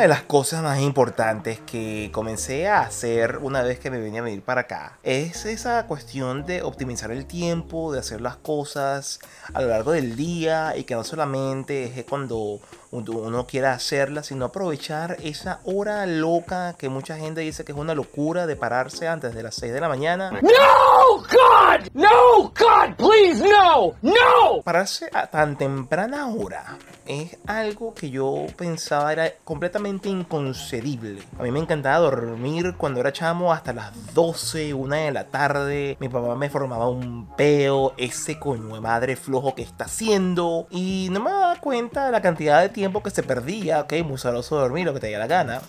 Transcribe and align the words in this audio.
de 0.00 0.08
las 0.08 0.22
cosas 0.22 0.62
más 0.62 0.80
importantes 0.80 1.60
que 1.60 2.08
comencé 2.10 2.68
a 2.68 2.80
hacer 2.80 3.36
una 3.42 3.62
vez 3.62 3.78
que 3.78 3.90
me 3.90 3.98
venía 3.98 4.20
a 4.20 4.24
venir 4.24 4.42
para 4.42 4.62
acá 4.62 4.98
es 5.02 5.44
esa 5.44 5.86
cuestión 5.86 6.46
de 6.46 6.62
optimizar 6.62 7.10
el 7.10 7.26
tiempo, 7.26 7.92
de 7.92 7.98
hacer 7.98 8.22
las 8.22 8.36
cosas 8.36 9.18
a 9.52 9.60
lo 9.60 9.68
largo 9.68 9.92
del 9.92 10.16
día 10.16 10.74
y 10.74 10.84
que 10.84 10.94
no 10.94 11.04
solamente 11.04 12.00
es 12.00 12.04
cuando 12.06 12.60
uno 12.92 13.46
quiera 13.46 13.74
hacerla, 13.74 14.22
sino 14.22 14.46
aprovechar 14.46 15.18
esa 15.22 15.60
hora 15.64 16.06
loca 16.06 16.74
que 16.78 16.88
mucha 16.88 17.18
gente 17.18 17.42
dice 17.42 17.64
que 17.64 17.72
es 17.72 17.78
una 17.78 17.94
locura 17.94 18.46
de 18.46 18.56
pararse 18.56 19.06
antes 19.06 19.34
de 19.34 19.42
las 19.42 19.54
6 19.56 19.72
de 19.72 19.80
la 19.80 19.88
mañana. 19.88 20.30
No, 20.30 21.16
God, 21.18 21.88
no, 21.92 22.42
God, 22.58 22.96
please, 22.96 23.46
no, 23.46 23.94
no. 24.00 24.62
Pararse 24.64 25.10
a 25.12 25.26
tan 25.26 25.58
temprana 25.58 26.26
hora 26.28 26.78
es 27.06 27.38
algo 27.46 27.94
que 27.94 28.10
yo 28.10 28.46
pensaba 28.56 29.12
era 29.12 29.32
completamente 29.44 30.08
inconcebible. 30.08 31.22
A 31.38 31.42
mí 31.42 31.50
me 31.50 31.60
encantaba 31.60 31.98
dormir 31.98 32.74
cuando 32.76 33.00
era 33.00 33.12
chamo 33.12 33.52
hasta 33.52 33.72
las 33.72 34.14
12, 34.14 34.74
1 34.74 34.96
de 34.96 35.12
la 35.12 35.24
tarde. 35.24 35.96
Mi 36.00 36.08
papá 36.08 36.34
me 36.34 36.50
formaba 36.50 36.88
un 36.88 37.28
peo, 37.36 37.94
ese 37.96 38.38
coño 38.38 38.74
de 38.74 38.80
madre 38.80 39.16
flojo 39.16 39.54
que 39.54 39.62
está 39.62 39.84
haciendo. 39.84 40.66
Y 40.70 41.08
no 41.10 41.20
me 41.20 41.30
daba 41.30 41.56
cuenta 41.56 42.06
de 42.06 42.12
la 42.12 42.22
cantidad 42.22 42.60
de 42.60 42.68
tiempo 42.68 43.02
que 43.02 43.10
se 43.10 43.22
perdía. 43.22 43.80
Ok, 43.80 43.94
muy 44.04 44.18
sabroso 44.18 44.56
dormir, 44.56 44.86
lo 44.86 44.94
que 44.94 45.00
te 45.00 45.06
diera 45.08 45.26
la 45.26 45.26
gana 45.26 45.60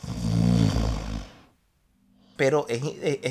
pero 2.41 2.66
es, 2.70 2.81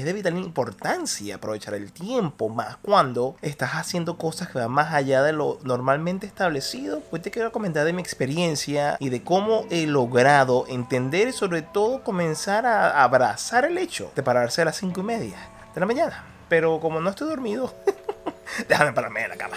de 0.05 0.13
vital 0.13 0.39
importancia 0.39 1.35
aprovechar 1.35 1.75
el 1.75 1.91
tiempo, 1.91 2.49
más 2.49 2.77
cuando 2.77 3.35
estás 3.43 3.73
haciendo 3.73 4.17
cosas 4.17 4.51
que 4.51 4.61
van 4.61 4.71
más 4.71 4.95
allá 4.95 5.25
de 5.25 5.33
lo 5.33 5.59
normalmente 5.65 6.29
establecido. 6.29 7.01
Pues 7.11 7.21
te 7.21 7.33
quiero 7.33 7.51
comentar 7.51 7.85
de 7.85 7.93
mi 7.93 8.01
experiencia 8.01 8.97
y 9.01 9.09
de 9.09 9.25
cómo 9.25 9.67
he 9.69 9.89
logrado 9.89 10.65
entender 10.69 11.27
y 11.27 11.33
sobre 11.33 11.63
todo 11.63 12.05
comenzar 12.05 12.67
a 12.67 13.03
abrazar 13.03 13.65
el 13.65 13.79
hecho 13.79 14.13
de 14.15 14.23
pararse 14.23 14.63
a 14.63 14.67
las 14.67 14.77
5 14.77 15.01
y 15.01 15.03
media 15.03 15.39
de 15.75 15.81
la 15.81 15.87
mañana. 15.87 16.25
Pero 16.49 16.79
como 16.79 17.01
no 17.01 17.11
estoy 17.11 17.31
dormido, 17.31 17.75
déjame 18.69 18.93
pararme 18.93 19.25
en 19.25 19.31
la 19.31 19.37
cama. 19.37 19.57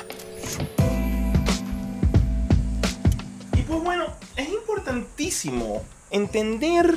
Y 3.56 3.62
pues 3.62 3.84
bueno, 3.84 4.08
es 4.36 4.50
importantísimo 4.50 5.84
entender 6.10 6.96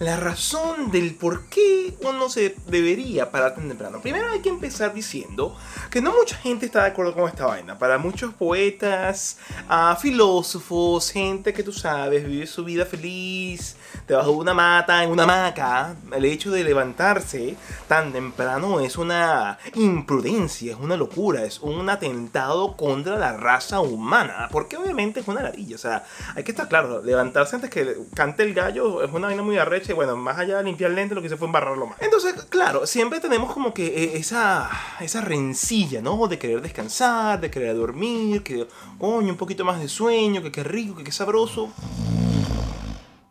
la 0.00 0.16
razón 0.16 0.92
del 0.92 1.14
por 1.14 1.46
qué 1.46 1.96
uno 2.02 2.28
se 2.28 2.54
debería 2.66 3.30
parar 3.30 3.56
tan 3.56 3.66
temprano. 3.66 4.00
Primero 4.00 4.30
hay 4.30 4.40
que 4.40 4.48
empezar 4.48 4.94
diciendo 4.94 5.56
que 5.90 6.00
no 6.00 6.14
mucha 6.14 6.36
gente 6.36 6.66
está 6.66 6.82
de 6.82 6.90
acuerdo 6.90 7.14
con 7.14 7.28
esta 7.28 7.46
vaina. 7.46 7.78
Para 7.78 7.98
muchos 7.98 8.32
poetas, 8.34 9.38
uh, 9.68 9.96
filósofos, 9.96 11.10
gente 11.10 11.52
que 11.52 11.64
tú 11.64 11.72
sabes, 11.72 12.24
vive 12.24 12.46
su 12.46 12.64
vida 12.64 12.86
feliz, 12.86 13.76
debajo 14.06 14.30
de 14.30 14.36
una 14.36 14.54
mata, 14.54 15.02
en 15.02 15.10
una 15.10 15.24
hamaca, 15.24 15.96
el 16.14 16.24
hecho 16.24 16.52
de 16.52 16.62
levantarse 16.62 17.56
tan 17.88 18.12
temprano 18.12 18.78
es 18.80 18.96
una 18.98 19.58
imprudencia, 19.74 20.72
es 20.72 20.78
una 20.78 20.96
locura, 20.96 21.44
es 21.44 21.58
un 21.58 21.90
atentado 21.90 22.76
contra 22.76 23.16
la 23.16 23.36
raza 23.36 23.80
humana. 23.80 24.48
Porque 24.52 24.76
obviamente 24.76 25.20
es 25.20 25.28
una 25.28 25.42
ladilla. 25.42 25.74
O 25.74 25.78
sea, 25.78 26.04
hay 26.36 26.44
que 26.44 26.52
estar 26.52 26.68
claro, 26.68 27.02
levantarse 27.02 27.56
antes 27.56 27.70
que 27.70 27.96
cante 28.14 28.44
el 28.44 28.54
gallo 28.54 29.02
es 29.02 29.12
una 29.12 29.26
vaina 29.26 29.42
muy 29.42 29.58
arrecha 29.58 29.87
bueno, 29.92 30.16
más 30.16 30.38
allá 30.38 30.58
de 30.58 30.64
limpiar 30.64 30.90
lente, 30.90 31.14
lo 31.14 31.22
que 31.22 31.28
se 31.28 31.36
fue 31.36 31.46
embarrarlo 31.46 31.86
más. 31.86 32.00
Entonces, 32.00 32.34
claro, 32.48 32.86
siempre 32.86 33.20
tenemos 33.20 33.52
como 33.52 33.72
que 33.74 33.86
eh, 33.86 34.16
esa, 34.16 34.70
esa 35.00 35.20
rencilla, 35.20 36.00
¿no? 36.00 36.26
De 36.28 36.38
querer 36.38 36.60
descansar, 36.60 37.40
de 37.40 37.50
querer 37.50 37.76
dormir, 37.76 38.42
que, 38.42 38.66
coño, 38.98 39.30
un 39.30 39.36
poquito 39.36 39.64
más 39.64 39.80
de 39.80 39.88
sueño, 39.88 40.42
que 40.42 40.52
qué 40.52 40.64
rico, 40.64 40.96
que 40.96 41.04
qué 41.04 41.12
sabroso. 41.12 41.70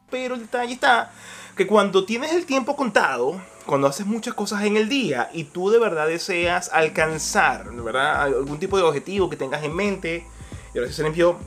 Pero 0.10 0.36
el 0.36 0.42
detalle 0.42 0.74
está 0.74 1.12
que 1.58 1.68
cuando 1.68 2.06
tienes 2.06 2.32
el 2.34 2.46
tiempo 2.46 2.76
contado, 2.76 3.42
cuando 3.66 3.88
haces 3.88 4.06
muchas 4.06 4.36
cosas 4.36 4.64
en 4.64 4.78
el 4.78 4.88
día 4.88 5.30
y 5.34 5.46
tú 5.46 5.70
de 5.72 5.80
verdad 5.80 6.08
deseas 6.08 6.70
alcanzar, 6.72 7.70
¿verdad? 7.72 8.22
Algún 8.22 8.60
tipo 8.60 8.78
de 8.78 8.84
objetivo 8.84 9.30
que 9.30 9.36
tengas 9.36 9.64
en 9.64 9.76
mente, 9.76 10.26
y 10.73 10.78
ahora 10.78 10.92
se 10.92 11.04
limpió 11.04 11.38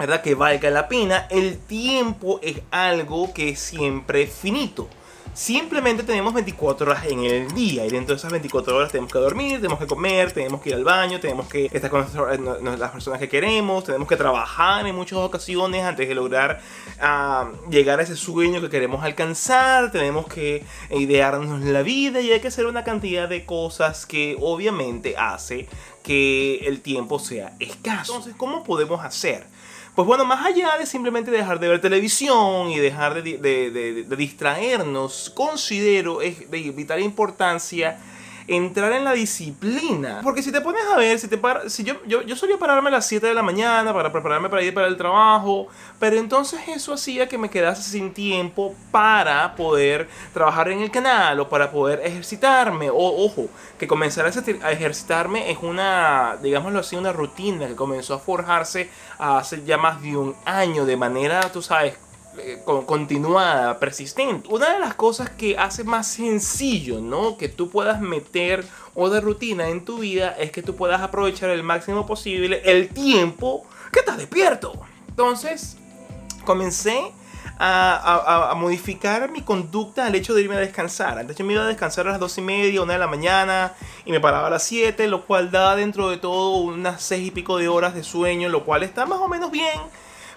¿verdad? 0.00 0.22
Que 0.22 0.34
valga 0.34 0.70
la 0.70 0.88
pena, 0.88 1.26
el 1.28 1.58
tiempo 1.58 2.40
es 2.42 2.62
algo 2.70 3.34
que 3.34 3.54
siempre 3.54 4.22
es 4.22 4.32
finito. 4.32 4.88
Simplemente 5.34 6.02
tenemos 6.02 6.32
24 6.32 6.90
horas 6.90 7.04
en 7.04 7.22
el 7.22 7.52
día 7.52 7.84
y 7.84 7.90
dentro 7.90 8.14
de 8.14 8.18
esas 8.18 8.32
24 8.32 8.76
horas 8.76 8.90
tenemos 8.90 9.12
que 9.12 9.18
dormir, 9.18 9.56
tenemos 9.56 9.78
que 9.78 9.86
comer, 9.86 10.32
tenemos 10.32 10.62
que 10.62 10.70
ir 10.70 10.74
al 10.74 10.84
baño, 10.84 11.20
tenemos 11.20 11.46
que 11.48 11.66
estar 11.66 11.90
con 11.90 12.00
las 12.00 12.90
personas 12.90 13.20
que 13.20 13.28
queremos, 13.28 13.84
tenemos 13.84 14.08
que 14.08 14.16
trabajar 14.16 14.86
en 14.86 14.96
muchas 14.96 15.18
ocasiones 15.18 15.84
antes 15.84 16.08
de 16.08 16.14
lograr 16.14 16.62
ah, 16.98 17.50
llegar 17.70 18.00
a 18.00 18.02
ese 18.02 18.16
sueño 18.16 18.62
que 18.62 18.70
queremos 18.70 19.04
alcanzar, 19.04 19.92
tenemos 19.92 20.26
que 20.26 20.64
idearnos 20.90 21.60
la 21.60 21.82
vida 21.82 22.22
y 22.22 22.32
hay 22.32 22.40
que 22.40 22.48
hacer 22.48 22.64
una 22.64 22.84
cantidad 22.84 23.28
de 23.28 23.44
cosas 23.44 24.06
que 24.06 24.36
obviamente 24.40 25.14
hace 25.18 25.68
que 26.02 26.60
el 26.66 26.80
tiempo 26.80 27.18
sea 27.18 27.54
escaso. 27.60 28.14
Entonces, 28.14 28.34
¿cómo 28.36 28.64
podemos 28.64 29.04
hacer? 29.04 29.44
Pues 29.94 30.06
bueno, 30.06 30.24
más 30.24 30.46
allá 30.46 30.78
de 30.78 30.86
simplemente 30.86 31.30
dejar 31.30 31.58
de 31.58 31.68
ver 31.68 31.80
televisión 31.80 32.70
y 32.70 32.78
dejar 32.78 33.22
de, 33.22 34.06
distraernos, 34.16 35.32
considero 35.34 36.22
es 36.22 36.50
de 36.50 36.70
vital 36.70 37.00
importancia 37.00 37.98
entrar 38.50 38.92
en 38.92 39.04
la 39.04 39.12
disciplina. 39.12 40.20
Porque 40.24 40.42
si 40.42 40.50
te 40.50 40.60
pones 40.60 40.82
a 40.92 40.96
ver, 40.96 41.18
si 41.20 41.28
te 41.28 41.40
si 41.68 41.84
yo, 41.84 42.04
yo, 42.04 42.22
yo 42.22 42.34
solía 42.34 42.58
pararme 42.58 42.88
a 42.88 42.92
las 42.92 43.06
7 43.06 43.28
de 43.28 43.34
la 43.34 43.42
mañana 43.42 43.94
para 43.94 44.10
prepararme 44.10 44.48
para 44.48 44.62
ir 44.62 44.74
para 44.74 44.88
el 44.88 44.96
trabajo, 44.96 45.68
pero 46.00 46.16
entonces 46.16 46.60
eso 46.66 46.92
hacía 46.92 47.28
que 47.28 47.38
me 47.38 47.48
quedase 47.48 47.88
sin 47.88 48.12
tiempo 48.12 48.74
para 48.90 49.54
poder 49.54 50.08
trabajar 50.34 50.68
en 50.70 50.80
el 50.80 50.90
canal 50.90 51.38
o 51.38 51.48
para 51.48 51.70
poder 51.70 52.00
ejercitarme. 52.04 52.90
O, 52.90 53.24
ojo, 53.24 53.46
que 53.78 53.86
comenzar 53.86 54.26
a 54.26 54.72
ejercitarme 54.72 55.50
es 55.50 55.58
una, 55.62 56.36
digámoslo 56.42 56.80
así, 56.80 56.96
una 56.96 57.12
rutina 57.12 57.68
que 57.68 57.76
comenzó 57.76 58.14
a 58.14 58.18
forjarse 58.18 58.90
hace 59.18 59.62
ya 59.64 59.78
más 59.78 60.02
de 60.02 60.16
un 60.16 60.34
año 60.44 60.84
de 60.84 60.96
manera, 60.96 61.40
tú 61.52 61.62
sabes, 61.62 61.94
continuada, 62.74 63.78
persistente. 63.78 64.48
Una 64.48 64.72
de 64.72 64.78
las 64.78 64.94
cosas 64.94 65.30
que 65.30 65.58
hace 65.58 65.84
más 65.84 66.06
sencillo, 66.06 67.00
¿no? 67.00 67.36
Que 67.36 67.48
tú 67.48 67.70
puedas 67.70 68.00
meter 68.00 68.66
o 68.94 69.10
de 69.10 69.20
rutina 69.20 69.68
en 69.68 69.84
tu 69.84 69.98
vida 69.98 70.34
es 70.38 70.50
que 70.52 70.62
tú 70.62 70.76
puedas 70.76 71.00
aprovechar 71.00 71.50
el 71.50 71.62
máximo 71.62 72.06
posible 72.06 72.62
el 72.64 72.88
tiempo 72.88 73.66
que 73.92 74.00
estás 74.00 74.16
despierto. 74.16 74.72
Entonces, 75.08 75.76
comencé 76.44 77.12
a, 77.58 78.54
modificar 78.56 79.30
mi 79.30 79.42
conducta 79.42 80.06
al 80.06 80.14
hecho 80.14 80.34
de 80.34 80.42
irme 80.42 80.56
a 80.56 80.60
descansar. 80.60 81.18
Antes 81.18 81.36
yo 81.36 81.44
me 81.44 81.52
iba 81.52 81.62
a 81.62 81.66
descansar 81.66 82.06
a 82.06 82.12
las 82.12 82.20
2 82.20 82.38
y 82.38 82.40
media, 82.40 82.82
1 82.82 82.92
de 82.92 82.98
la 82.98 83.06
mañana 83.06 83.74
y 84.06 84.12
me 84.12 84.20
paraba 84.20 84.46
a 84.46 84.50
las 84.50 84.62
7, 84.62 85.08
lo 85.08 85.26
cual 85.26 85.50
da 85.50 85.76
dentro 85.76 86.08
de 86.08 86.16
todo 86.16 86.56
unas 86.56 87.02
6 87.02 87.28
y 87.28 87.30
pico 87.30 87.58
de 87.58 87.68
horas 87.68 87.94
de 87.94 88.02
sueño, 88.02 88.48
lo 88.48 88.64
cual 88.64 88.82
está 88.82 89.04
más 89.04 89.18
o 89.18 89.28
menos 89.28 89.50
bien 89.50 89.78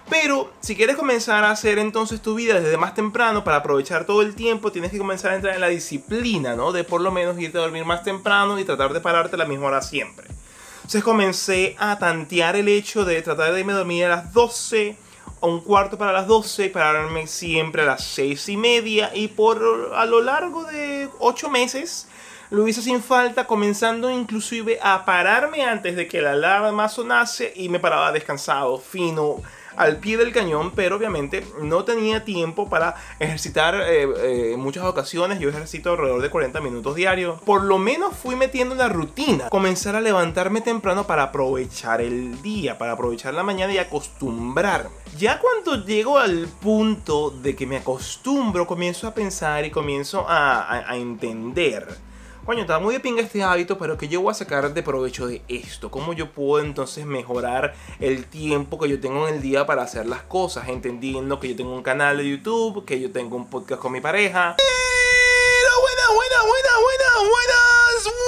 pero 0.08 0.52
si 0.60 0.76
quieres 0.76 0.96
comenzar 0.96 1.44
a 1.44 1.50
hacer 1.50 1.78
entonces 1.78 2.20
tu 2.20 2.34
vida 2.34 2.60
desde 2.60 2.76
más 2.76 2.94
temprano 2.94 3.42
para 3.42 3.58
aprovechar 3.58 4.04
todo 4.04 4.22
el 4.22 4.34
tiempo, 4.34 4.70
tienes 4.70 4.90
que 4.90 4.98
comenzar 4.98 5.32
a 5.32 5.36
entrar 5.36 5.54
en 5.54 5.60
la 5.60 5.68
disciplina, 5.68 6.54
¿no? 6.54 6.72
De 6.72 6.84
por 6.84 7.00
lo 7.00 7.10
menos 7.10 7.38
irte 7.38 7.58
a 7.58 7.62
dormir 7.62 7.84
más 7.84 8.02
temprano 8.02 8.58
y 8.58 8.64
tratar 8.64 8.92
de 8.92 9.00
pararte 9.00 9.36
a 9.36 9.38
la 9.38 9.46
misma 9.46 9.66
hora 9.68 9.82
siempre. 9.82 10.26
Entonces 10.76 11.02
comencé 11.02 11.76
a 11.78 11.98
tantear 11.98 12.56
el 12.56 12.68
hecho 12.68 13.06
de 13.06 13.22
tratar 13.22 13.52
de 13.54 13.60
irme 13.60 13.72
a 13.72 13.76
dormir 13.76 14.04
a 14.04 14.08
las 14.10 14.32
12 14.34 14.96
o 15.40 15.48
un 15.48 15.60
cuarto 15.62 15.96
para 15.96 16.12
las 16.12 16.26
12, 16.26 16.68
pararme 16.68 17.26
siempre 17.26 17.82
a 17.82 17.86
las 17.86 18.04
6 18.04 18.50
y 18.50 18.56
media 18.58 19.10
y 19.14 19.28
por 19.28 19.92
a 19.94 20.04
lo 20.04 20.20
largo 20.20 20.64
de 20.64 21.08
8 21.20 21.48
meses 21.48 22.08
lo 22.50 22.68
hice 22.68 22.82
sin 22.82 23.02
falta, 23.02 23.46
comenzando 23.46 24.10
inclusive 24.10 24.78
a 24.82 25.04
pararme 25.06 25.64
antes 25.64 25.96
de 25.96 26.06
que 26.06 26.20
la 26.20 26.32
alarma 26.32 26.88
sonase 26.90 27.52
y 27.56 27.70
me 27.70 27.80
paraba 27.80 28.12
descansado, 28.12 28.78
fino, 28.78 29.42
al 29.76 29.98
pie 29.98 30.16
del 30.16 30.32
cañón, 30.32 30.72
pero 30.74 30.96
obviamente 30.96 31.44
no 31.62 31.84
tenía 31.84 32.24
tiempo 32.24 32.68
para 32.68 32.94
ejercitar 33.18 33.74
eh, 33.74 34.08
eh, 34.52 34.56
muchas 34.56 34.84
ocasiones. 34.84 35.38
Yo 35.40 35.48
ejercito 35.48 35.90
alrededor 35.90 36.22
de 36.22 36.30
40 36.30 36.60
minutos 36.60 36.94
diarios. 36.94 37.40
Por 37.42 37.64
lo 37.64 37.78
menos 37.78 38.16
fui 38.16 38.36
metiendo 38.36 38.74
una 38.74 38.88
rutina. 38.88 39.48
Comenzar 39.48 39.96
a 39.96 40.00
levantarme 40.00 40.60
temprano 40.60 41.06
para 41.06 41.24
aprovechar 41.24 42.00
el 42.00 42.40
día, 42.42 42.78
para 42.78 42.92
aprovechar 42.92 43.34
la 43.34 43.42
mañana 43.42 43.72
y 43.72 43.78
acostumbrarme. 43.78 44.90
Ya 45.18 45.38
cuando 45.38 45.84
llego 45.84 46.18
al 46.18 46.48
punto 46.48 47.30
de 47.30 47.54
que 47.54 47.66
me 47.66 47.76
acostumbro, 47.76 48.66
comienzo 48.66 49.06
a 49.06 49.14
pensar 49.14 49.64
y 49.64 49.70
comienzo 49.70 50.26
a 50.28 50.96
entender 50.96 51.86
coño, 52.44 52.62
está 52.62 52.78
muy 52.78 52.94
de 52.94 53.00
pinga 53.00 53.22
este 53.22 53.42
hábito, 53.42 53.78
pero 53.78 53.96
que 53.96 54.08
yo 54.08 54.20
voy 54.20 54.30
a 54.30 54.34
sacar 54.34 54.72
de 54.72 54.82
provecho 54.82 55.26
de 55.26 55.42
esto? 55.48 55.90
¿Cómo 55.90 56.12
yo 56.12 56.30
puedo 56.30 56.62
entonces 56.62 57.06
mejorar 57.06 57.74
el 58.00 58.26
tiempo 58.26 58.78
que 58.78 58.88
yo 58.88 59.00
tengo 59.00 59.26
en 59.26 59.36
el 59.36 59.42
día 59.42 59.66
para 59.66 59.82
hacer 59.82 60.06
las 60.06 60.22
cosas? 60.22 60.68
Entendiendo 60.68 61.40
que 61.40 61.48
yo 61.48 61.56
tengo 61.56 61.74
un 61.74 61.82
canal 61.82 62.18
de 62.18 62.28
YouTube, 62.28 62.84
que 62.84 63.00
yo 63.00 63.10
tengo 63.10 63.36
un 63.36 63.48
podcast 63.48 63.80
con 63.80 63.92
mi 63.92 64.00
pareja. 64.00 64.56
Buenas, 64.56 65.78
buenas, 65.80 66.08
buenas, 66.10 66.42
buenas, 66.42 67.30
buenas 67.30 67.64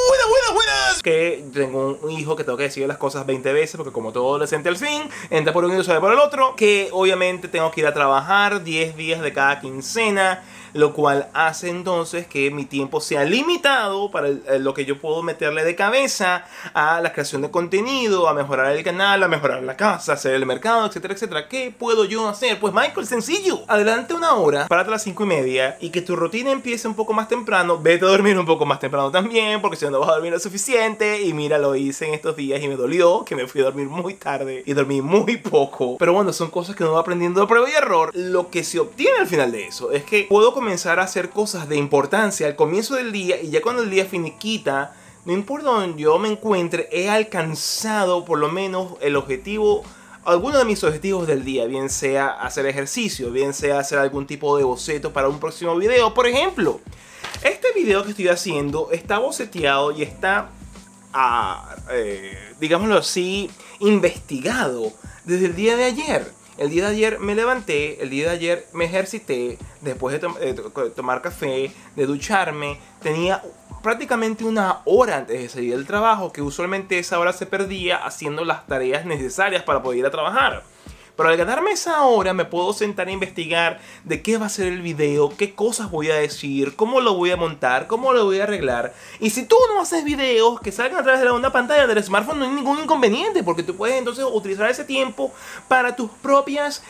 buenas, 0.09 0.29
buenas, 0.29 0.55
buenas. 0.55 1.03
Que 1.03 1.45
tengo 1.53 1.99
un 2.03 2.11
hijo 2.11 2.37
que 2.37 2.45
tengo 2.45 2.57
que 2.57 2.65
decir 2.65 2.87
las 2.87 2.99
cosas 2.99 3.27
20 3.27 3.53
veces 3.53 3.77
porque 3.77 3.93
como 3.93 4.13
todo 4.13 4.29
adolescente 4.29 4.69
al 4.69 4.77
fin, 4.77 5.03
entra 5.31 5.53
por 5.53 5.65
un 5.65 5.79
y 5.79 5.85
sale 5.85 6.01
por 6.01 6.13
el 6.13 6.19
otro. 6.19 6.55
Que 6.57 6.89
obviamente 6.93 7.49
tengo 7.49 7.71
que 7.71 7.81
ir 7.81 7.87
a 7.87 7.95
trabajar 7.95 8.63
10 8.63 8.97
días 8.97 9.21
de 9.21 9.33
cada 9.33 9.61
quincena 9.61 10.43
lo 10.77 10.93
cual 10.93 11.29
hace 11.33 11.69
entonces 11.69 12.27
que 12.27 12.51
mi 12.51 12.65
tiempo 12.65 13.01
sea 13.01 13.25
limitado 13.25 14.11
para 14.11 14.29
eh, 14.29 14.59
lo 14.59 14.75
que 14.75 14.85
yo 14.85 15.01
puedo 15.01 15.23
meterle 15.23 15.65
de 15.65 15.75
cabeza 15.75 16.45
a 16.75 17.01
la 17.01 17.13
creación 17.13 17.43
de 17.43 17.51
contenido, 17.51 18.29
a 18.29 18.35
mejorar 18.35 18.73
el 18.73 18.85
canal, 18.85 19.23
a 19.23 19.29
mejorar 19.29 19.63
la 19.63 19.77
casa, 19.77 20.13
hacer 20.15 20.35
el 20.35 20.47
mercado, 20.47 20.87
etcétera, 20.87 21.15
etcétera. 21.15 21.49
¿Qué 21.49 21.75
puedo 21.77 22.05
yo 22.05 22.29
hacer? 22.29 22.59
Pues 22.61 22.75
Michael, 22.75 23.07
sencillo. 23.07 23.61
Adelante 23.69 24.15
una 24.15 24.35
hora, 24.35 24.67
párate 24.69 24.89
a 24.89 24.93
las 24.93 25.03
5 25.03 25.25
y 25.25 25.27
media 25.27 25.77
y 25.81 25.91
que 25.91 26.03
tu 26.03 26.17
rutina 26.17 26.51
empiece 26.51 26.89
un 26.89 26.95
poco 26.95 27.13
más 27.13 27.29
temprano. 27.29 27.79
Vete 27.79 28.05
a 28.05 28.09
dormir 28.09 28.39
un 28.39 28.47
poco 28.47 28.67
más 28.67 28.81
temprano 28.81 29.11
también, 29.11 29.61
porque 29.61 29.77
si 29.77 29.87
no, 29.87 30.01
vas 30.01 30.11
a 30.11 30.13
dormir 30.13 30.33
lo 30.33 30.39
suficiente. 30.39 31.23
Y 31.23 31.33
mira, 31.33 31.59
lo 31.59 31.75
hice 31.75 32.07
en 32.07 32.15
estos 32.15 32.37
días 32.37 32.63
y 32.63 32.69
me 32.69 32.77
dolió 32.77 33.25
que 33.25 33.35
me 33.35 33.47
fui 33.47 33.61
a 33.61 33.65
dormir 33.65 33.89
muy 33.89 34.15
tarde 34.15 34.63
y 34.67 34.73
dormí 34.73 35.01
muy 35.03 35.37
poco. 35.39 35.97
Pero 35.99 36.13
bueno, 36.13 36.33
son 36.33 36.51
cosas 36.51 36.77
que 36.77 36.85
uno 36.85 36.93
va 36.93 37.01
aprendiendo 37.01 37.41
de 37.41 37.47
prueba 37.47 37.69
y 37.69 37.73
error. 37.73 38.11
Lo 38.15 38.51
que 38.51 38.65
se 38.65 38.79
obtiene 38.79 39.19
al 39.19 39.27
final 39.27 39.53
de 39.53 39.67
eso 39.67 39.93
es 39.93 40.05
que 40.05 40.27
puedo 40.29 40.53
comenzar 40.67 40.99
a 40.99 41.05
hacer 41.05 41.31
cosas 41.31 41.69
de 41.69 41.77
importancia 41.77 42.45
al 42.45 42.57
comienzo 42.57 42.97
del 42.97 43.13
día 43.13 43.41
y 43.41 43.51
ya 43.51 43.63
cuando 43.63 43.85
el 43.85 43.89
día 43.89 44.05
finiquita, 44.05 44.97
no 45.25 45.33
importa 45.33 45.71
donde 45.71 46.03
yo 46.03 46.19
me 46.19 46.27
encuentre, 46.27 46.89
he 46.91 47.09
alcanzado 47.09 48.25
por 48.25 48.41
lo 48.41 48.49
menos 48.49 48.95
el 49.01 49.15
objetivo, 49.15 49.85
alguno 50.25 50.59
de 50.59 50.65
mis 50.65 50.83
objetivos 50.83 51.29
del 51.29 51.45
día, 51.45 51.67
bien 51.67 51.89
sea 51.89 52.31
hacer 52.31 52.67
ejercicio, 52.67 53.31
bien 53.31 53.55
sea 53.55 53.79
hacer 53.79 54.01
algún 54.01 54.27
tipo 54.27 54.59
de 54.59 54.65
boceto 54.65 55.13
para 55.13 55.29
un 55.29 55.39
próximo 55.39 55.77
video. 55.77 56.13
Por 56.13 56.27
ejemplo, 56.27 56.81
este 57.45 57.73
video 57.73 58.03
que 58.03 58.11
estoy 58.11 58.27
haciendo 58.27 58.91
está 58.91 59.21
boceteado 59.21 59.93
y 59.93 60.03
está, 60.03 60.51
ah, 61.13 61.77
eh, 61.93 62.37
digámoslo 62.59 62.97
así, 62.97 63.49
investigado 63.79 64.93
desde 65.25 65.47
el 65.47 65.55
día 65.55 65.77
de 65.77 65.85
ayer. 65.85 66.36
El 66.59 66.71
día 66.71 66.85
de 66.85 66.91
ayer 66.91 67.19
me 67.19 67.35
levanté, 67.35 68.03
el 68.03 68.09
día 68.09 68.29
de 68.29 68.35
ayer 68.35 68.67
me 68.73 68.87
ejercité, 68.87 69.59
después 69.83 70.19
de, 70.19 70.91
tomar 70.91 71.21
café, 71.21 71.71
de 71.95 72.07
ducharme, 72.07 72.79
tenía 73.03 73.43
prácticamente 73.83 74.43
una 74.45 74.81
hora 74.87 75.19
antes 75.19 75.39
de 75.39 75.49
salir 75.51 75.77
del 75.77 75.87
trabajo, 75.87 76.33
que 76.33 76.41
usualmente 76.41 76.99
esa 76.99 77.19
hora 77.19 77.35
se 77.35 77.45
perdía 77.45 77.99
haciendo 77.99 78.45
las 78.45 78.67
tareas 78.67 79.05
necesarias 79.05 79.65
para 79.65 79.83
poder 79.83 79.99
ir 79.99 80.07
a 80.07 80.11
trabajar. 80.11 80.65
Pero 81.17 81.31
al 81.31 81.37
ganarme 81.37 81.71
esa 81.71 82.03
hora 82.03 82.35
me 82.35 82.45
puedo 82.45 82.73
sentar 82.73 83.09
a 83.09 83.11
investigar 83.11 83.81
de 84.05 84.23
qué 84.23 84.37
va 84.37 84.47
a 84.47 84.51
ser 84.51 84.67
el 84.67 84.83
video, 84.83 85.35
qué 85.37 85.55
cosas 85.55 85.91
voy 85.91 86.11
a 86.11 86.17
decir, 86.17 86.77
cómo 86.77 87.01
lo 87.01 87.15
voy 87.15 87.31
a 87.31 87.37
montar, 87.37 87.87
cómo 87.87 88.13
lo 88.13 88.25
voy 88.25 88.41
a 88.41 88.45
arreglar. 88.45 88.95
Y 89.19 89.31
si 89.31 89.45
tú 89.47 89.57
no 89.73 89.81
haces 89.81 90.05
videos 90.05 90.61
que 90.61 90.73
salgan 90.73 91.01
a 91.01 91.03
través 91.03 91.23
de 91.23 91.31
una 91.31 91.51
pantalla 91.51 91.87
del 91.87 92.03
smartphone, 92.05 92.39
no 92.39 92.45
hay 92.45 92.51
ningún 92.51 92.79
inconveniente, 92.81 93.43
porque 93.43 93.63
tú 93.63 93.75
puedes 93.77 93.97
entonces 93.97 94.25
utilizar 94.31 94.71
ese 94.71 94.85
tiempo 94.85 95.33
para 95.69 95.97
tus 95.97 96.11
propias 96.11 96.83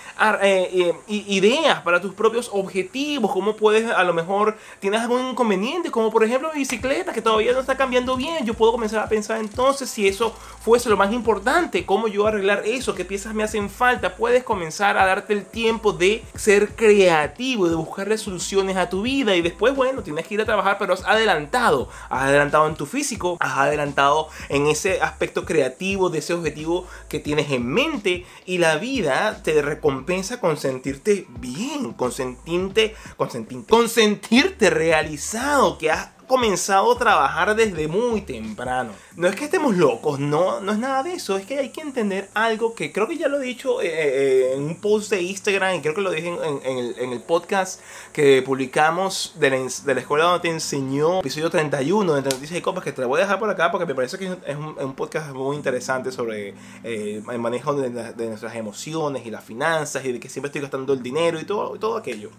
eh, 0.43 0.94
eh, 1.08 1.25
ideas, 1.29 1.81
para 1.82 2.00
tus 2.00 2.12
propios 2.12 2.50
objetivos, 2.52 3.31
cómo 3.31 3.55
puedes, 3.55 3.88
a 3.90 4.02
lo 4.02 4.12
mejor 4.12 4.56
tienes 4.81 5.00
algún 5.00 5.31
inconveniente, 5.31 5.90
como 5.90 6.11
por 6.11 6.25
ejemplo 6.25 6.50
mi 6.52 6.61
bicicleta 6.61 7.12
que 7.12 7.22
todavía 7.22 7.52
no 7.52 7.61
está 7.61 7.76
cambiando 7.76 8.17
bien, 8.17 8.44
yo 8.44 8.55
puedo 8.55 8.72
comenzar 8.72 9.00
a 9.00 9.08
pensar 9.08 9.38
entonces 9.38 9.88
si 9.88 10.08
eso 10.08 10.34
fuese 10.61 10.88
lo 10.88 10.96
más 10.96 11.12
importante, 11.12 11.87
cómo 11.87 12.08
yo 12.08 12.26
arreglar 12.26 12.62
eso, 12.67 12.94
qué 12.94 13.05
piezas 13.05 13.34
me 13.34 13.44
hacen 13.44 13.70
falta 13.70 14.16
puedes 14.17 14.45
comenzar 14.45 14.99
a 14.99 15.07
darte 15.07 15.33
el 15.33 15.45
tiempo 15.45 15.93
de 15.93 16.25
ser 16.35 16.75
creativo, 16.75 17.69
de 17.69 17.77
buscar 17.77 18.17
soluciones 18.19 18.77
a 18.77 18.89
tu 18.89 19.03
vida. 19.03 19.35
Y 19.37 19.43
después, 19.43 19.75
bueno, 19.75 20.03
tienes 20.03 20.27
que 20.27 20.35
ir 20.35 20.41
a 20.41 20.45
trabajar, 20.45 20.77
pero 20.79 20.95
has 20.95 21.05
adelantado, 21.05 21.89
has 22.09 22.23
adelantado 22.23 22.67
en 22.69 22.75
tu 22.75 22.87
físico, 22.87 23.37
has 23.41 23.59
adelantado 23.59 24.29
en 24.49 24.67
ese 24.67 25.01
aspecto 25.01 25.45
creativo 25.45 26.09
de 26.09 26.19
ese 26.19 26.35
objetivo 26.35 26.87
que 27.09 27.19
tienes 27.19 27.51
en 27.51 27.67
mente. 27.67 28.25
Y 28.45 28.59
la 28.59 28.77
vida 28.77 29.43
te 29.43 29.61
recompensa 29.63 30.41
con 30.41 30.57
sentirte 30.57 31.27
bien, 31.39 31.93
con 31.93 32.13
sentirte, 32.13 32.95
con 33.17 33.89
sentirte 33.89 34.71
realizado, 34.71 35.79
que 35.79 35.91
has 35.91 36.16
comenzado 36.26 36.93
a 36.93 36.99
trabajar 36.99 37.55
desde 37.55 37.88
muy 37.88 38.23
temprano. 38.23 38.93
No 39.17 39.28
es 39.28 39.37
que 39.37 39.44
estemos 39.44 39.76
locos, 39.76 40.19
no, 40.19 40.61
no 40.61 40.73
es 40.73 40.78
nada 40.78 41.02
de 41.02 41.14
eso, 41.14 41.37
es 41.37 41.46
que 41.46 41.58
hay 41.58 41.70
que 41.70 41.81
entender 41.81 42.28
algo 42.34 42.75
que 42.75 42.93
creo 42.93 43.08
que 43.08 43.17
ya 43.17 43.28
lo 43.28 43.40
he 43.40 43.44
dicho 43.44 43.81
eh, 43.81 43.88
eh, 43.88 44.52
en 44.55 44.62
un 44.62 44.81
post 44.81 45.11
de 45.11 45.23
Instagram 45.23 45.76
y 45.76 45.81
creo 45.81 45.94
que 45.94 46.00
lo 46.00 46.11
dije 46.11 46.28
en, 46.28 47.12
el, 47.12 47.20
podcast 47.23 47.81
que 48.12 48.43
publicamos 48.43 49.34
de 49.37 49.50
la, 49.50 50.00
escuela 50.00 50.25
donde 50.25 50.40
te 50.40 50.50
enseñó, 50.50 51.20
episodio 51.20 51.49
31 51.49 52.14
de 52.14 52.23
Noticias 52.23 52.58
y 52.58 52.61
Copas, 52.61 52.84
que 52.84 52.93
te 52.93 53.00
lo 53.00 53.08
voy 53.08 53.20
a 53.20 53.22
dejar 53.25 53.38
por 53.38 53.49
acá 53.49 53.70
porque 53.70 53.87
me 53.87 53.94
parece 53.94 54.19
que 54.19 54.26
es 54.26 54.56
un, 54.56 54.94
podcast 54.94 55.32
muy 55.32 55.56
interesante 55.56 56.12
sobre 56.12 56.55
eh, 56.84 57.22
el 57.31 57.38
manejo 57.38 57.75
de, 57.75 57.90
de, 57.90 58.26
nuestras 58.26 58.55
emociones 58.55 59.25
y 59.26 59.31
las 59.31 59.44
finanzas 59.44 60.05
y 60.05 60.12
de 60.12 60.20
que 60.20 60.29
siempre 60.29 60.49
estoy 60.49 60.62
gastando 60.62 60.93
el 60.93 61.02
dinero 61.02 61.40
y 61.40 61.44
todo, 61.44 61.76
y 61.76 61.79
todo 61.79 61.96
aquello. 61.96 62.31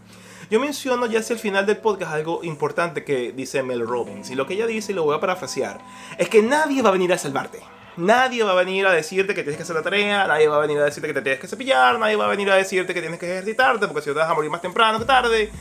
Yo 0.49 0.61
menciono 0.61 1.05
ya 1.07 1.19
hacia 1.19 1.33
el 1.33 1.39
final 1.39 1.65
del 1.65 1.77
podcast 1.77 2.13
algo 2.13 2.41
importante 2.43 3.03
que 3.03 3.33
dice 3.33 3.63
Mel 3.63 3.85
Robbins. 3.85 4.29
Y 4.29 4.35
lo 4.35 4.47
que 4.47 4.53
ella 4.53 4.65
dice, 4.65 4.93
y 4.93 4.95
lo 4.95 5.03
voy 5.03 5.15
a 5.15 5.19
parafrasear, 5.19 5.81
es 6.17 6.29
que 6.29 6.41
nadie 6.41 6.81
va 6.81 6.89
a 6.89 6.93
venir 6.93 7.11
a 7.11 7.17
salvarte. 7.17 7.59
Nadie 7.97 8.43
va 8.43 8.51
a 8.51 8.55
venir 8.55 8.85
a 8.85 8.91
decirte 8.91 9.33
que 9.33 9.41
tienes 9.41 9.57
que 9.57 9.63
hacer 9.63 9.75
la 9.75 9.81
tarea, 9.81 10.25
nadie 10.27 10.47
va 10.47 10.57
a 10.57 10.59
venir 10.59 10.77
a 10.77 10.85
decirte 10.85 11.07
que 11.07 11.15
te 11.15 11.21
tienes 11.21 11.41
que 11.41 11.47
cepillar, 11.47 11.99
nadie 11.99 12.15
va 12.15 12.25
a 12.25 12.29
venir 12.29 12.49
a 12.49 12.55
decirte 12.55 12.93
que 12.93 13.01
tienes 13.01 13.19
que 13.19 13.25
ejercitarte 13.25 13.87
porque 13.87 14.03
si 14.03 14.09
no 14.09 14.13
te 14.13 14.19
vas 14.19 14.29
a 14.29 14.35
morir 14.35 14.51
más 14.51 14.61
temprano 14.61 14.99
que 14.99 15.05
tarde. 15.05 15.51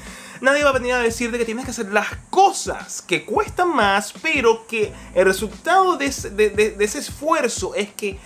Nadie 0.41 0.65
va 0.65 0.71
a 0.71 0.75
venir 0.75 0.93
a 0.93 0.99
decirte 0.99 1.39
que 1.39 1.45
tienes 1.45 1.65
que 1.65 1.71
hacer 1.71 1.93
las 1.93 2.09
cosas 2.31 3.03
que 3.03 3.25
cuestan 3.25 3.75
más, 3.75 4.13
pero 4.23 4.67
que 4.67 4.93
el 5.15 5.25
resultado 5.25 5.97
de 5.97 6.07
ese 6.07 6.99
esfuerzo 6.99 7.75
es 7.75 7.93
que 7.93 8.19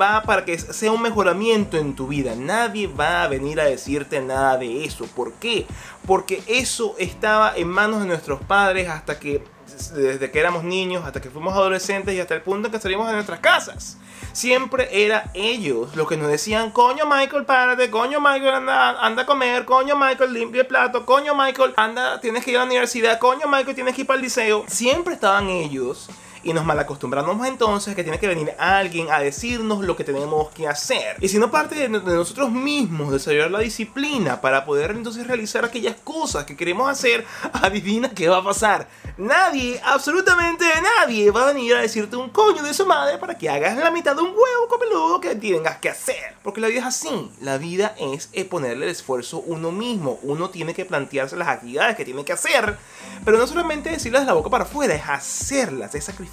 va 0.00 0.22
para 0.22 0.44
que 0.44 0.58
sea 0.58 0.92
un 0.92 1.02
mejoramiento 1.02 1.76
en 1.76 1.94
tu 1.94 2.08
vida. 2.08 2.34
Nadie 2.34 2.86
va 2.86 3.22
a 3.22 3.28
venir 3.28 3.60
a 3.60 3.64
decirte 3.64 4.20
nada 4.20 4.56
de 4.56 4.84
eso. 4.84 5.06
¿Por 5.06 5.34
qué? 5.34 5.66
Porque 6.06 6.42
eso 6.46 6.94
estaba 6.98 7.56
en 7.56 7.68
manos 7.68 8.00
de 8.00 8.06
nuestros 8.06 8.40
padres 8.40 8.88
hasta 8.88 9.18
que 9.18 9.42
desde 9.78 10.30
que 10.30 10.40
éramos 10.40 10.64
niños 10.64 11.04
hasta 11.04 11.20
que 11.20 11.30
fuimos 11.30 11.54
adolescentes 11.54 12.14
y 12.14 12.20
hasta 12.20 12.34
el 12.34 12.42
punto 12.42 12.68
en 12.68 12.72
que 12.72 12.80
salimos 12.80 13.06
de 13.06 13.14
nuestras 13.14 13.40
casas. 13.40 13.98
Siempre 14.32 14.88
era 15.04 15.30
ellos 15.34 15.96
los 15.96 16.08
que 16.08 16.16
nos 16.16 16.28
decían, 16.28 16.70
coño 16.70 17.06
Michael, 17.06 17.44
párate, 17.44 17.90
coño 17.90 18.20
Michael, 18.20 18.54
anda, 18.54 19.04
anda 19.04 19.22
a 19.22 19.26
comer, 19.26 19.64
coño 19.64 19.96
Michael, 19.96 20.32
limpia 20.32 20.62
el 20.62 20.66
plato, 20.66 21.06
coño 21.06 21.34
Michael, 21.34 21.74
anda, 21.76 22.20
tienes 22.20 22.44
que 22.44 22.50
ir 22.50 22.56
a 22.56 22.60
la 22.60 22.66
universidad, 22.66 23.18
coño 23.18 23.48
Michael, 23.48 23.74
tienes 23.74 23.94
que 23.94 24.02
ir 24.02 24.06
para 24.06 24.16
el 24.16 24.22
liceo. 24.22 24.64
Siempre 24.68 25.14
estaban 25.14 25.48
ellos 25.48 26.08
y 26.42 26.52
nos 26.52 26.64
malacostumbramos 26.64 27.46
entonces 27.46 27.94
que 27.94 28.02
tiene 28.02 28.18
que 28.18 28.28
venir 28.28 28.52
alguien 28.58 29.10
a 29.10 29.20
decirnos 29.20 29.84
lo 29.84 29.96
que 29.96 30.04
tenemos 30.04 30.50
que 30.50 30.68
hacer. 30.68 31.16
Y 31.20 31.28
si 31.28 31.38
no 31.38 31.50
parte 31.50 31.74
de, 31.74 31.88
nosotros 31.88 32.50
mismos 32.50 33.12
desarrollar 33.12 33.50
la 33.50 33.60
disciplina 33.60 34.40
para 34.40 34.64
poder 34.64 34.92
entonces 34.92 35.26
realizar 35.26 35.64
aquellas 35.64 35.96
cosas 36.02 36.44
que 36.44 36.56
queremos 36.56 36.88
hacer, 36.88 37.24
adivina 37.52 38.10
qué 38.10 38.28
va 38.28 38.38
a 38.38 38.44
pasar. 38.44 38.88
Nadie, 39.16 39.80
absolutamente 39.84 40.64
nadie 41.00 41.30
va 41.30 41.42
a 41.42 41.52
venir 41.52 41.74
a 41.74 41.80
decirte 41.80 42.16
un 42.16 42.30
coño 42.30 42.62
de 42.62 42.72
su 42.72 42.86
madre 42.86 43.18
para 43.18 43.36
que 43.36 43.50
hagas 43.50 43.76
la 43.76 43.90
mitad 43.90 44.14
de 44.14 44.22
un 44.22 44.28
huevo 44.28 44.68
copeludo 44.68 45.20
que 45.20 45.34
tengas 45.34 45.78
que 45.78 45.88
hacer. 45.88 46.36
Porque 46.42 46.60
la 46.60 46.68
vida 46.68 46.80
es 46.80 46.86
así. 46.86 47.30
La 47.40 47.58
vida 47.58 47.94
es 47.98 48.28
ponerle 48.44 48.86
el 48.86 48.92
esfuerzo 48.92 49.38
uno 49.40 49.72
mismo. 49.72 50.18
Uno 50.22 50.50
tiene 50.50 50.74
que 50.74 50.84
plantearse 50.84 51.36
las 51.36 51.48
actividades 51.48 51.96
que 51.96 52.04
tiene 52.04 52.24
que 52.24 52.32
hacer. 52.32 52.76
Pero 53.24 53.38
no 53.38 53.46
solamente 53.46 53.90
decirlas 53.90 54.22
de 54.22 54.26
la 54.26 54.34
boca 54.34 54.50
para 54.50 54.64
afuera, 54.64 54.94
es 54.94 55.08
hacerlas, 55.08 55.94
es 55.94 56.04
sacrificar 56.04 56.27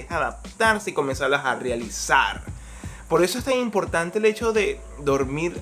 es 0.00 0.10
adaptarse 0.10 0.90
y 0.90 0.94
comenzarlas 0.94 1.44
a 1.44 1.54
realizar. 1.54 2.42
Por 3.08 3.24
eso 3.24 3.38
es 3.38 3.44
tan 3.44 3.58
importante 3.58 4.18
el 4.18 4.26
hecho 4.26 4.52
de 4.52 4.80
dormir 5.00 5.60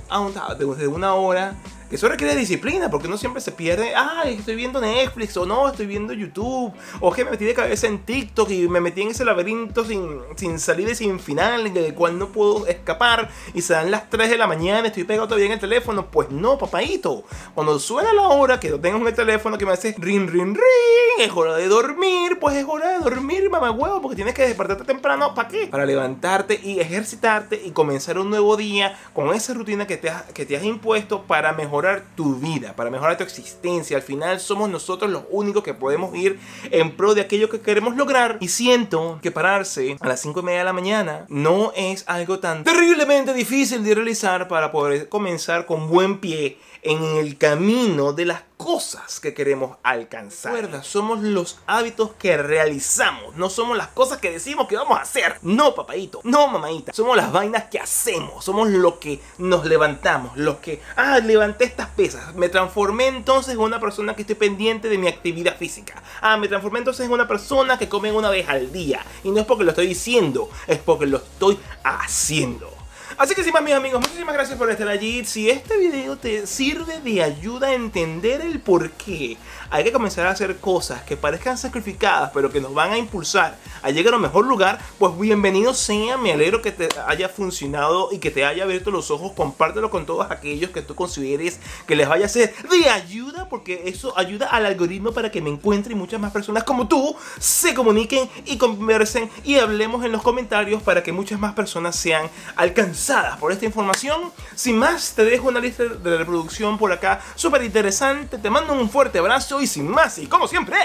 de 0.79 0.89
una 0.89 1.15
hora 1.15 1.55
eso 1.91 2.09
requiere 2.09 2.35
disciplina, 2.35 2.91
porque 2.91 3.07
uno 3.07 3.17
siempre 3.17 3.41
se 3.41 3.53
pierde, 3.53 3.95
ay, 3.95 4.35
estoy 4.35 4.57
viendo 4.57 4.81
Netflix, 4.81 5.37
o 5.37 5.47
no, 5.47 5.69
estoy 5.69 5.87
viendo 5.87 6.13
YouTube, 6.13 6.73
o 7.01 7.13
que 7.13 7.25
me 7.25 7.31
metí 7.31 7.45
de 7.45 7.55
cabeza 7.55 7.87
en 7.87 8.01
TikTok 8.01 8.51
y 8.51 8.69
me 8.69 8.81
metí 8.81 9.03
en 9.03 9.11
ese 9.11 9.25
laberinto 9.25 9.85
sin, 9.85 10.21
sin 10.37 10.59
salida 10.59 10.91
y 10.91 10.95
sin 10.97 11.21
final, 11.21 11.73
del 11.73 11.95
cual 11.95 12.19
no 12.19 12.29
puedo 12.29 12.67
escapar, 12.67 13.31
y 13.55 13.63
se 13.63 13.75
dan 13.75 13.91
las 13.91 14.11
3 14.11 14.31
de 14.31 14.37
la 14.37 14.49
mañana, 14.49 14.89
estoy 14.89 15.05
pegado 15.05 15.29
todavía 15.29 15.47
en 15.47 15.53
el 15.53 15.61
teléfono. 15.61 16.11
Pues 16.11 16.31
no, 16.31 16.59
papadito, 16.59 17.25
cuando 17.55 17.79
suena 17.79 18.13
la 18.13 18.29
hora 18.29 18.59
que 18.59 18.71
no 18.71 18.81
tengas 18.81 19.01
un 19.01 19.15
teléfono 19.15 19.57
que 19.57 19.65
me 19.65 19.73
hace 19.73 19.95
ring, 19.99 20.29
ring, 20.29 20.55
ring, 20.55 21.21
es 21.21 21.31
hora 21.33 21.55
de 21.55 21.69
dormir, 21.69 22.39
pues 22.41 22.57
es 22.57 22.65
hora 22.69 22.91
de 22.91 22.99
dormir, 22.99 23.49
mamá 23.49 23.71
huevo, 23.71 24.03
porque 24.03 24.17
tienes 24.17 24.35
que 24.35 24.43
despertarte 24.43 24.85
temprano, 24.85 25.35
¿para 25.35 25.49
qué? 25.49 25.69
Para 25.69 25.87
levantarte 25.87 26.61
y 26.63 26.81
ejercitarte 26.81 27.63
y 27.65 27.71
comenzar 27.71 28.19
un 28.19 28.31
nuevo 28.31 28.57
día 28.57 28.99
con 29.13 29.33
esa 29.33 29.55
rutina 29.55 29.87
que 29.87 29.97
te 29.97 30.13
que 30.35 30.47
te 30.47 30.57
has 30.57 30.65
impuesto 30.65 31.23
para 31.23 31.53
mejorar 31.53 31.76
mejorar 31.77 32.05
tu 32.17 32.37
vida, 32.37 32.75
para 32.75 32.89
mejorar 32.89 33.19
tu 33.19 33.25
existencia. 33.25 33.99
Al 33.99 34.03
final 34.03 34.41
somos 34.41 34.71
nosotros 34.71 35.11
los 35.11 35.25
únicos 35.31 35.63
que 35.63 35.75
podemos 35.75 36.17
ir 36.17 36.39
en 36.71 36.97
pro 36.97 37.15
de 37.15 37.21
aquello 37.21 37.51
que 37.51 37.61
queremos 37.61 37.97
lograr. 37.97 38.39
Y 38.41 38.49
siento 38.49 39.19
que 39.21 39.31
pararse 39.31 39.99
a 40.01 40.09
las 40.09 40.21
5 40.21 40.41
y 40.41 40.43
media 40.43 40.61
de 40.61 40.65
la 40.65 40.73
mañana 40.73 41.27
no 41.29 41.73
es 41.77 42.05
algo 42.07 42.39
tan 42.39 42.65
terriblemente 42.65 43.35
difícil 43.35 43.85
de 43.85 43.95
realizar 43.95 44.49
para 44.49 44.73
poder 44.73 45.11
comenzar 45.11 45.67
con 45.67 45.89
buen 45.89 46.19
pie 46.19 46.57
en 46.87 47.03
el 47.17 47.37
camino 47.37 48.13
de 48.13 48.27
las 48.27 48.43
cosas 48.57 49.19
que 49.19 49.35
queremos 49.35 49.77
alcanzar. 49.83 50.53
Recuerda, 50.53 50.83
somos 50.83 51.21
los 51.21 51.59
hábitos 51.67 52.13
que 52.19 52.37
realizamos, 52.37 53.35
no 53.37 53.51
somos 53.51 53.77
las 53.77 53.89
cosas 53.89 54.19
que 54.19 54.31
decimos 54.31 54.69
que 54.69 54.77
vamos 54.77 54.97
a 54.97 55.03
hacer. 55.03 55.37
No, 55.43 55.75
papadito, 55.75 56.21
no, 56.23 56.47
mamadita. 56.47 56.93
Somos 56.93 57.17
las 57.17 57.33
vainas 57.33 57.65
que 57.65 57.81
hacemos, 57.81 58.45
somos 58.45 58.69
lo 58.69 59.01
que 59.01 59.21
nos 59.39 59.67
levantamos, 59.67 60.37
los 60.37 60.57
que, 60.57 60.81
ah, 60.97 61.19
levanté 61.19 61.65
estas 61.65 61.89
pesas, 61.89 62.35
me 62.37 62.49
transformé 62.49 63.09
entonces 63.09 63.55
en 63.55 63.61
una 63.61 63.81
persona 63.81 64.15
que 64.15 64.23
estoy 64.23 64.37
pendiente 64.37 64.89
de 64.89 64.99
mi 64.99 65.09
actividad 65.09 65.57
física. 65.57 66.03
Ah, 66.21 66.37
me 66.37 66.49
transformé 66.49 66.79
entonces 66.79 67.05
en 67.07 67.13
una 67.13 67.27
persona 67.27 67.79
que 67.79 67.89
come 67.89 68.13
una 68.13 68.31
vez 68.31 68.49
al 68.49 68.73
día. 68.73 69.05
Y 69.25 69.31
no 69.31 69.41
es 69.41 69.47
porque 69.47 69.65
lo 69.65 69.71
estoy 69.71 69.89
diciendo, 69.89 70.49
es 70.67 70.79
porque 70.79 71.07
lo 71.07 71.19
estoy 71.19 71.59
haciendo. 71.83 72.76
Así 73.19 73.35
que 73.35 73.43
sin 73.43 73.55
más 73.55 73.63
mis 73.63 73.73
amigos, 73.73 74.03
muchísimas 74.03 74.35
gracias 74.35 74.59
por 74.59 74.71
estar 74.71 74.87
allí. 74.89 75.25
Si 75.25 75.49
este 75.49 75.79
video 75.79 76.19
te 76.19 76.47
sirve 76.47 77.01
de 77.01 77.23
ayuda 77.23 77.69
a 77.69 77.73
entender 77.73 78.43
el 78.43 78.61
por 78.61 78.91
qué 78.91 79.39
hay 79.71 79.85
que 79.85 79.93
comenzar 79.93 80.27
a 80.27 80.33
hacer 80.33 80.59
cosas 80.59 81.03
que 81.03 81.17
parezcan 81.17 81.57
sacrificadas, 81.57 82.31
pero 82.35 82.51
que 82.53 82.61
nos 82.61 82.75
van 82.75 82.93
a 82.93 82.99
impulsar 82.99 83.57
a 83.83 83.91
llegar 83.91 84.13
a 84.13 84.17
un 84.17 84.23
mejor 84.23 84.47
lugar, 84.47 84.81
pues 84.99 85.19
bienvenido 85.19 85.73
sea, 85.73 86.19
me 86.19 86.33
alegro 86.33 86.61
que 86.61 86.73
te 86.73 86.89
haya 87.07 87.31
funcionado 87.31 88.11
y 88.13 88.19
que 88.19 88.31
te 88.31 88.45
haya 88.45 88.65
abierto 88.65 88.91
los 88.91 89.11
ojos, 89.11 89.33
compártelo 89.33 89.91
con 89.91 90.05
todos 90.05 90.31
aquellos 90.31 90.71
que 90.71 90.83
tú 90.83 90.95
consideres 90.95 91.59
que 91.87 91.97
les 91.97 92.09
vaya 92.09 92.27
a 92.27 92.29
ser 92.29 92.55
de 92.69 92.91
ayuda, 92.91 93.49
porque 93.49 93.85
eso 93.87 94.13
ayuda 94.19 94.49
al 94.49 94.67
algoritmo 94.67 95.13
para 95.13 95.31
que 95.31 95.41
me 95.41 95.49
encuentre 95.49 95.95
y 95.95 95.97
muchas 95.97 96.21
más 96.21 96.33
personas 96.33 96.65
como 96.65 96.87
tú 96.87 97.17
se 97.39 97.73
comuniquen 97.73 98.29
y 98.45 98.59
conversen 98.59 99.31
y 99.43 99.57
hablemos 99.57 100.05
en 100.05 100.13
los 100.13 100.23
comentarios 100.23 100.83
para 100.83 101.03
que 101.03 101.13
muchas 101.13 101.41
más 101.41 101.55
personas 101.55 101.97
sean 101.97 102.29
alcanzadas 102.57 103.06
por 103.39 103.53
esta 103.53 103.65
información. 103.65 104.33
Sin 104.55 104.79
más, 104.79 105.13
te 105.15 105.25
dejo 105.25 105.49
una 105.49 105.61
lista 105.61 105.85
de 105.85 106.19
reproducción 106.19 106.77
por 106.77 106.93
acá 106.93 107.21
súper 107.35 107.63
interesante, 107.63 108.39
te 108.39 108.51
mando 108.51 108.73
un 108.73 108.91
fuerte 108.91 109.19
abrazo 109.19 109.61
y 109.61 109.67
sin 109.67 109.89
más, 109.89 110.19
y 110.19 110.27
como 110.27 110.49
siempre, 110.49 110.77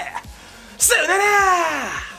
¡Sayonara! 0.76 2.11